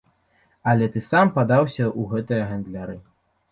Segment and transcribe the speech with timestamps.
[0.73, 3.01] Але ты сам падаўся ў гэтыя гандляры.